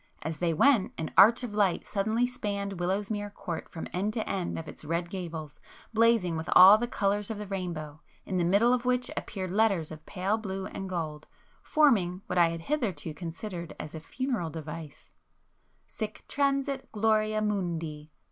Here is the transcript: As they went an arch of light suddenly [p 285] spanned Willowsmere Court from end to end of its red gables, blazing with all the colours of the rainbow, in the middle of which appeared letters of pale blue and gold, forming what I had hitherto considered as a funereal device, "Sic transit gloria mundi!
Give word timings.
As 0.23 0.39
they 0.39 0.51
went 0.51 0.93
an 0.97 1.11
arch 1.15 1.43
of 1.43 1.53
light 1.53 1.85
suddenly 1.85 2.23
[p 2.23 2.27
285] 2.29 2.33
spanned 2.33 2.79
Willowsmere 2.79 3.33
Court 3.35 3.69
from 3.69 3.87
end 3.93 4.13
to 4.13 4.27
end 4.27 4.57
of 4.57 4.67
its 4.67 4.83
red 4.83 5.11
gables, 5.11 5.59
blazing 5.93 6.35
with 6.35 6.49
all 6.55 6.79
the 6.79 6.87
colours 6.87 7.29
of 7.29 7.37
the 7.37 7.45
rainbow, 7.45 8.01
in 8.25 8.37
the 8.37 8.43
middle 8.43 8.73
of 8.73 8.83
which 8.83 9.11
appeared 9.15 9.51
letters 9.51 9.91
of 9.91 10.03
pale 10.07 10.39
blue 10.39 10.65
and 10.65 10.89
gold, 10.89 11.27
forming 11.61 12.23
what 12.25 12.39
I 12.39 12.49
had 12.49 12.61
hitherto 12.61 13.13
considered 13.13 13.75
as 13.79 13.93
a 13.93 13.99
funereal 13.99 14.49
device, 14.49 15.13
"Sic 15.85 16.25
transit 16.27 16.91
gloria 16.91 17.39
mundi! 17.39 18.09